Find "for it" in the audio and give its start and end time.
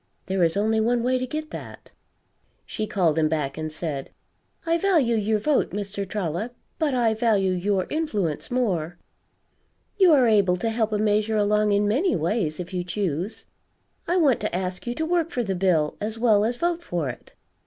16.81-17.33